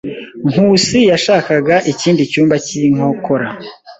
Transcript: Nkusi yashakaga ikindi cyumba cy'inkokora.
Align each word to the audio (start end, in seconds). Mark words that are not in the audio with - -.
Nkusi 0.51 0.97
yashakaga 1.11 1.75
ikindi 1.91 2.23
cyumba 2.31 2.55
cy'inkokora. 2.65 3.47